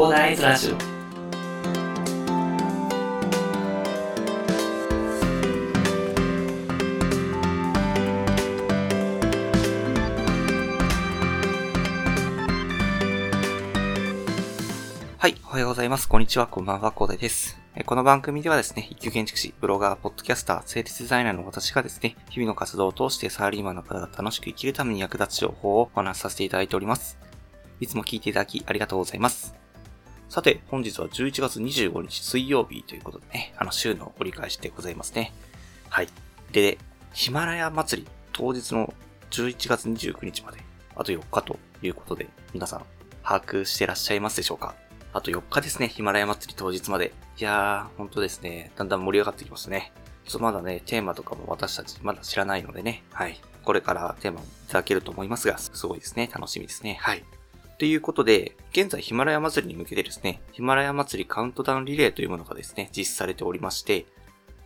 [0.00, 0.76] コーダーイズラジオ
[15.18, 16.08] はい、おはようございます。
[16.08, 17.60] こんにちは、こんばんは、コーダイです。
[17.84, 27.18] この番組ではですね、一級建築士、ブロガー、ポッドキャスター、生理デザイナーの私がですね、日々の活動を通してサラリーマンの方が楽しく生きるために役立つ情報をお話しさせていただいております。
[27.80, 29.59] いつも聞いていただきありがとうございます。
[30.30, 35.32] さて、本日は11月25日水曜日ということでね、あの週の折り返しでございますね。
[35.88, 36.08] はい。
[36.52, 36.78] で、
[37.12, 38.94] ヒマラヤ祭り当日の
[39.32, 40.60] 11月29日まで、
[40.94, 42.84] あと4日ということで、皆さん、
[43.24, 44.76] 把握してらっしゃいますでしょうか？
[45.12, 47.12] あと4日ですね、ヒマラヤ祭り当日まで。
[47.36, 49.90] いやー、本当ですね、だんだん盛り上がってきましたね。
[50.26, 53.40] ちょっとまだね、テーマとかも私たちまだ知らないのでね、はい。
[53.64, 57.24] これからテーマをいただけると思いますが、すごいですね、楽しみですね、はい。
[57.80, 64.04] ということで、現在ヒマラヤ祭りに向けてですね、ヒマラヤ祭りカウントダウンリレーというものがですね、実施されておりまして、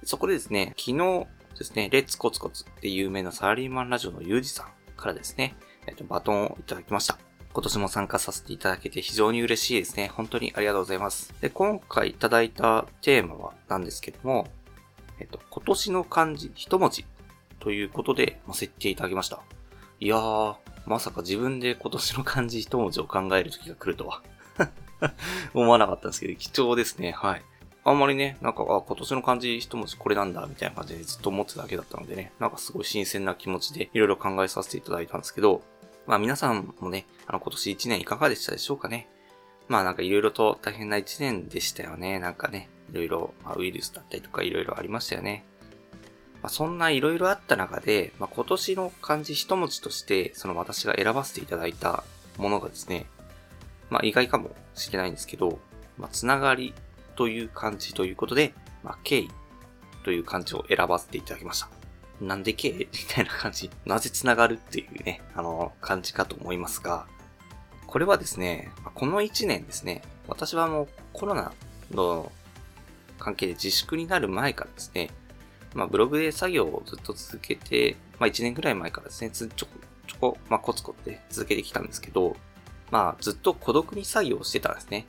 [0.03, 5.55] そこでですね、昨日ですね、レッツコツコツって有名なサラリーマンラジオのユージさんからですね、
[5.87, 7.17] えっと、バトンをいただきました。
[7.53, 10.11] 今年も参加させていただけて非常に嬉しいですね。
[10.13, 11.33] 本当にありがとうございます。
[11.41, 14.49] で、今回いただいたテーマはなんですけども、
[15.21, 17.07] えっと、今年の漢字一文字
[17.61, 19.41] ということで、まあ、設定いただきました。
[20.01, 20.57] いやー、
[20.87, 24.23] まさか自分で今年の漢字一文字を考える時が来るとは。
[25.55, 27.13] 思わなかったんですけど、貴重ですね。
[27.13, 27.43] はい。
[27.85, 35.63] あんまりね、なんか、あ、今年の漢字一文字これなんだ、みたいな感じでずっと思ってただけだったのでね、なんかすごい新鮮な気持ちでいろいろ考えさせていただいたんですけど、
[36.07, 39.09] まあ皆さんもね、あの今年1年いかがでしたでしょうかね。
[39.69, 42.19] まあなんかいろいろと大変な1年でしたよね。
[42.19, 45.45] なんかね、いろいろ、まあ、ウイルスだったりとかいろいろありましたよね。
[46.45, 52.05] まあそんないろいろあった中で、まあ今年の漢字一文字として、その私が選ばせていただいた
[52.37, 53.07] ものがですね、
[53.89, 55.59] まあ意外かもしれないんですけど、
[55.97, 56.75] まあつながり
[57.17, 58.53] という漢字ということで、
[58.83, 59.31] まあ敬意
[60.05, 61.71] という漢字を選ばせていただきました。
[62.21, 62.75] なんで敬意？
[62.93, 63.71] みたいな感じ。
[63.87, 67.07] なぜつながるっていうね、あの、感じかと思いますが、
[67.87, 71.55] これはですね、この1年ですね、私はもうコロナ
[71.91, 72.31] の
[73.19, 75.09] 関係で自粛になる前からですね、
[75.75, 79.73] まあブログで作業をずっと続けて、まあ1年ぐらい前からですね、ちょこ
[80.07, 82.37] ちょこ、まあコツコツで続けてきたんですけど、
[82.91, 85.07] まあずっと孤独に作業してたんですね。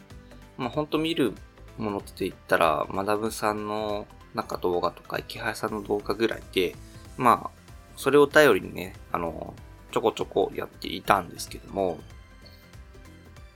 [0.57, 1.33] まあほんと見る
[1.77, 6.75] ものって言ったら、マダブさんのなんか動画とか、池原さんの動画ぐらいで、
[7.17, 7.49] まあ、
[7.95, 9.53] それを頼りにね、あの、
[9.91, 11.99] ちょこちょこやっていたんですけども、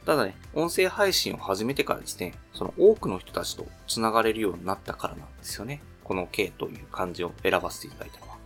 [0.06, 5.81] ただね、音声配信を始めてからですね、その多くの人たちと繋がれるようになったからなんですよね。
[6.09, 8.38] この K という漢字を選ばせていただいたのは。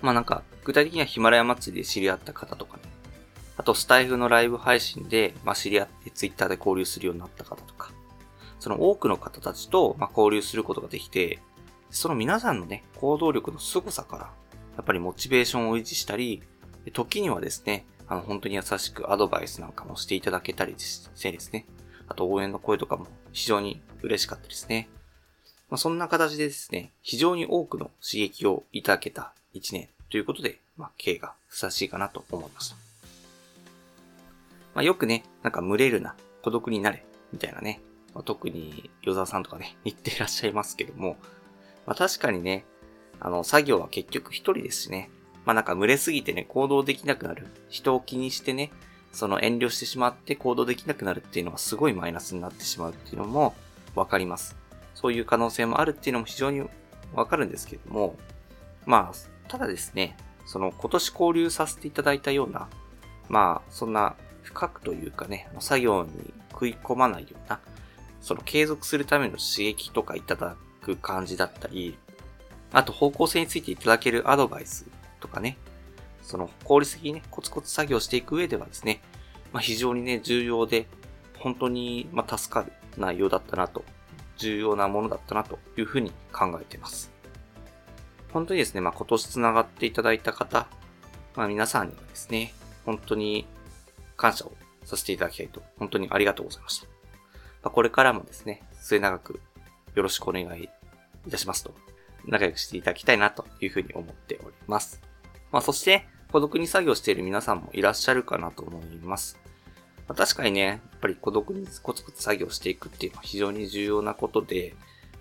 [0.00, 2.84] まあなんか、具体的にはヒマラヤ祭りで知り合った方とかね、
[3.58, 7.92] あとスタイフのライブ配信で、まあ知り合ってツイッターで交流するようになった方とか、
[8.60, 11.38] その多くの方たちと、まあ、交流することができて、
[11.90, 14.22] その皆さんのね、行動力の凄さから、
[14.76, 16.42] やっぱりモチベーションを維持したり、
[16.94, 21.66] 時にはですね、あの、本当に優しくアドバイスなんかもしていただけたりしてですね、
[22.08, 24.88] あと応援の声とかも非常に嬉しかったですね。
[25.72, 32.76] まあ、そんな形でですね、非常に多くの刺激をいただけた一年ということで、まあ、K がふさわしいかなと思いました。
[34.74, 37.80] まあ、よくね、なんか群れるな、孤独になれ、みたいなね、
[38.12, 41.16] まあ、特に、与沢さんとかね、 言ってらっしゃいますけども、
[41.86, 42.66] まあ、確かにね、
[43.18, 45.08] あの、作業は結局一人ですしね。
[45.46, 47.46] まあ、なんか群れすぎてね、行動できなくなる。
[47.70, 48.70] 人を気にしてね、
[49.10, 53.54] その遠慮してしまって行動できなくなるっていうのはすごいマイナスになってしまうっていうのも
[53.94, 54.60] わかります。
[55.02, 56.62] そういう可能性もあるっていうのも非常に
[57.12, 58.16] わかるんですけれども、
[58.86, 62.68] まあ、ただですね、その今年交流させていただいたような、
[63.28, 67.60] まあ、そんな深くというかね、作業に食い込まないような、
[68.20, 71.98] その継続するための刺激とかいただく感じだったり、
[72.72, 74.86] あと方向性についていただけるアドバイス
[75.20, 75.58] とかね、
[76.22, 79.02] その効率的にね、コツコツ作業していく上ではですね、
[79.52, 80.86] まあ非常にね、重要で、
[81.38, 83.84] 本当に、まあ、助かる内容だったなと、
[84.42, 87.12] 重要なものだったなというふうに考えています。
[88.32, 90.66] 本当にですね、まあ今年繋がっていただいた方、
[91.36, 92.52] まあ皆さんにはですね、
[92.84, 93.46] 本当に
[94.16, 94.52] 感謝を
[94.84, 96.86] させていただきたいと、本当にありがとうございました。
[97.62, 99.40] まあ、これからもですね、末永く
[99.94, 100.68] よろしくお願い
[101.26, 101.74] いたしますと、
[102.26, 105.00] 仲良くしていただきたいなというふうに思っております。
[105.52, 109.38] まあそして、孤独に作業している皆さんもいらっしゃるかなと思います。
[110.08, 114.74] まあ、確かにね、ぱり孤独にコツコツ作業していくっていうのは非常に重要なことで、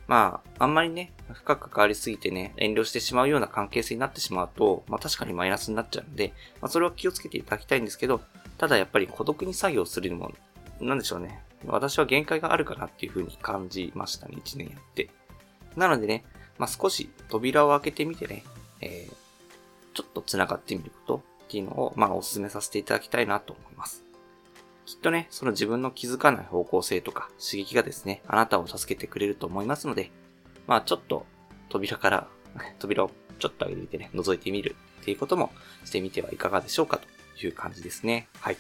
[0.07, 8.21] まあ、あんまりね、深く関わりすぎてね、遠慮してしまうような関係性になってしまうと、まあ確かにマイナスになっちゃうんで、まあそれは気をつけていただきたいんですけど、
[8.57, 10.31] ただやっぱり孤独に作業するのも、
[10.79, 11.41] なんでしょうね。
[11.65, 15.09] 私は限界があるかなっていう風に感じましたね、1年やって。
[15.75, 16.25] なのでね、
[16.57, 18.43] まあ、少し扉を開けてみてね、
[18.81, 19.13] えー、
[19.93, 24.03] ちょっと繋がってみることっていうのを、まあ、お勧めさせていただきたいなと思います。
[24.85, 30.11] きっとね、その自分の気づかない方向性とか刺激がですね、あなたを助けてくれると思いますので、
[30.67, 31.25] まあ、ちょっと
[31.69, 32.27] 扉から、
[32.79, 35.51] 扉をちょっと上げてみてね、覗いてみるっていうことも
[35.85, 38.27] してみてはいかがでしょうかという感じですね。
[38.39, 38.57] はい。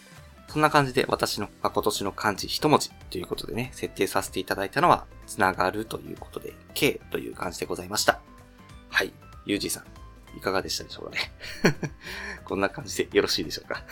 [0.47, 8.19] そんな感じで私の、まあ、今年の漢字一文字ということでね、設定させていただいたのは、つながるということで、K という感じでございました。
[8.89, 9.13] はい。
[9.45, 11.31] ゆうじさん、いかがでしたでしょうかね。
[12.43, 13.83] こんな感じでよろしいでしょうか。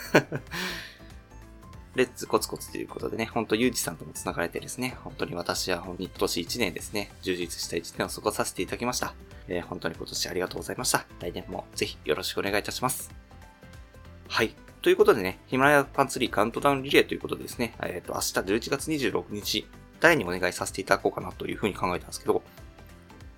[1.96, 9.14] レッツコツコツということでね、ほんとゆうじさんとも繋がれてですね、本当に私は本当に今年1年ですね、充実した1年を過ごさせていただきました。
[9.48, 11.04] えー、本当に今年ありがとうございました。
[11.18, 13.10] 来年もぜひよろしくお願いいたします。
[14.28, 14.54] はい。
[14.82, 19.66] ということでね、ヒマラヤパンツリーカウントダウンリレーということでですね、えっ、ー、と、明日11月26日、
[19.98, 22.42] 誰にお願いさせていただこうかなというふうに考えたんですけど、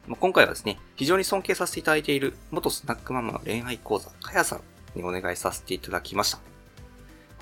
[0.07, 4.61] まあ、今回はですね、非常に尊敬させていただいている元スナックママの恋愛講座、かやさん
[4.95, 6.52] にお願いさせていただきました。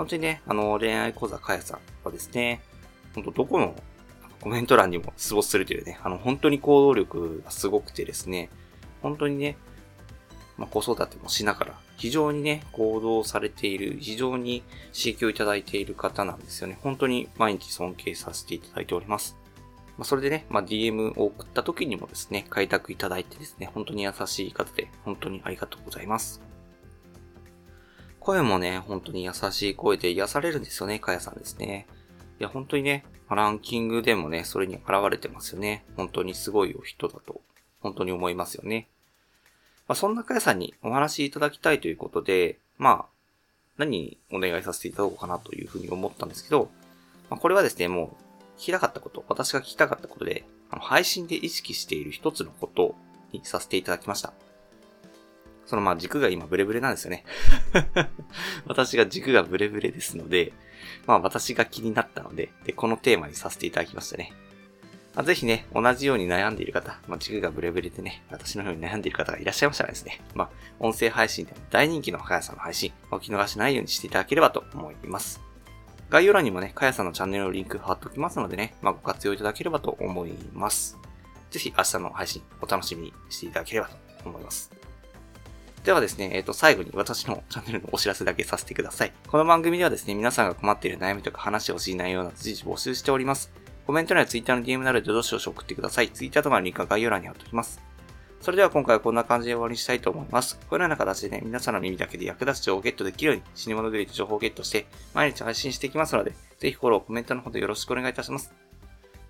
[0.01, 2.63] 本当にね、あの、恋愛講座かやさんはですね、
[3.15, 3.75] 本当どこの
[4.41, 8.49] コメント欄にも出没するというね、あの、本当に行動力がすごくてですね、
[9.03, 9.59] 本当にね、
[10.57, 16.79] まあ、子育てもしながら、非常にね、行動されている、非常に刺激をいただいている方なんですよね。
[16.81, 19.37] 本当に毎日尊敬させていただいております。
[19.99, 26.50] まあ、それでね、まあ、DM を送った時にもですね、開拓いただいてですね、本当に優しい方で、本当にありがとうございます。
[28.21, 31.87] 声もね、本当に優しい声で癒されるんですよね、かやさんですね。
[32.39, 35.85] いや、本当にね、ランキングでもね、それに現れてますよね。
[35.97, 37.41] 本当にすごいお人だと、
[37.81, 38.89] 本当に思いますよね。
[39.89, 43.07] まあ、そんなかやさんにお話いただきたいということで、まあ、
[43.79, 46.71] 何お願いさせていただこうかなというふうに思ったんですけど、
[47.31, 48.17] まあ、これはですね、も
[48.59, 52.95] う、聞きたかったこと、私が聞きたかったことで、あの配信で意識している一つのこと
[53.33, 54.33] にさせていただきました。
[55.71, 57.25] そのまあ軸が今ブレブレなんですよね
[58.67, 60.53] 私が軸がブレブレですので、
[61.07, 64.33] まあ私が気になったので、で、このテーマにさせていただきましたね。
[65.15, 70.51] まあ、ぜひね、同じように悩んでいる方、まあ、軸がブレブレでね、私のように悩んでいる方がいらっしゃいましたらですね、まあ、
[70.81, 75.41] 音声配信でも大人気のかやさんの配信、お聞き逃しないようにしていただければと思います。
[76.11, 80.99] 概要欄にもね、かやさんのチャンネルのリンク貼っておきますのでね、まあ、ご活用いただければと思います。
[81.51, 84.80] ぜひ明日の配信お楽しみにしていただければと思います。
[85.85, 89.13] ではですね、えっ、ー、と、最後に私のチャンネルのお知らせだけさせてください。
[89.29, 93.51] この番組ではですね、皆さんが困っている悩みとか話してほしい内容など随時募集しております。
[93.87, 96.11] コメント欄や Twitter の DM などでどしどし送ってください。
[96.11, 97.81] Twitter とかのリンクは概要欄に貼っておきます。
[98.43, 100.59] それでは今回はこんな感じで終わりにしたいと思います。
[100.69, 108.53] このような形でね、皆さんの耳だけで役立つ情報をゲットできるように、死に物狂いで情報をゲットして、毎日配信していきますので、ぜひフォロー、コメントのほどよろしくお願いいたします。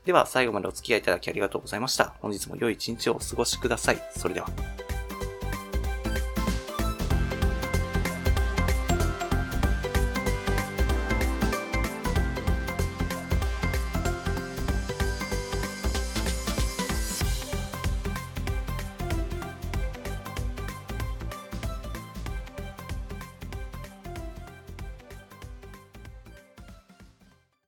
[0.04, 2.14] では、最後までお付き合いいただきありがとうございました。
[2.20, 4.02] 本日も良い一日をお過ごしください。
[4.16, 4.79] それでは。